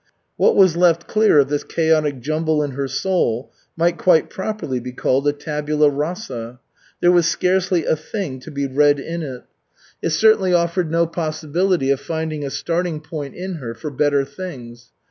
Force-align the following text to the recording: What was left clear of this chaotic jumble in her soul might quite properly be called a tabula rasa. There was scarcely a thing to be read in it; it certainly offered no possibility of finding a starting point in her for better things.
What 0.35 0.55
was 0.55 0.75
left 0.75 1.05
clear 1.07 1.37
of 1.37 1.49
this 1.49 1.63
chaotic 1.63 2.21
jumble 2.21 2.63
in 2.63 2.71
her 2.71 2.87
soul 2.87 3.51
might 3.77 3.99
quite 3.99 4.31
properly 4.31 4.79
be 4.79 4.91
called 4.93 5.27
a 5.27 5.31
tabula 5.31 5.91
rasa. 5.91 6.59
There 7.01 7.11
was 7.11 7.27
scarcely 7.27 7.85
a 7.85 7.95
thing 7.95 8.39
to 8.39 8.49
be 8.49 8.65
read 8.65 8.99
in 8.99 9.21
it; 9.21 9.43
it 10.01 10.09
certainly 10.09 10.55
offered 10.55 10.89
no 10.89 11.05
possibility 11.05 11.91
of 11.91 11.99
finding 11.99 12.43
a 12.43 12.49
starting 12.49 12.99
point 12.99 13.35
in 13.35 13.57
her 13.57 13.75
for 13.75 13.91
better 13.91 14.25
things. 14.25 14.89